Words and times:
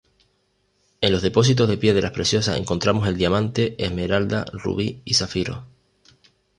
En 1.01 1.11
los 1.11 1.21
depósitos 1.21 1.69
de 1.69 1.77
piedras 1.77 2.09
preciosas 2.09 2.57
encontramos 2.57 3.07
el 3.07 3.17
diamante, 3.17 3.75
esmeralda, 3.85 4.45
rubí 4.51 4.99
y 5.05 5.13
zafiro. 5.13 5.67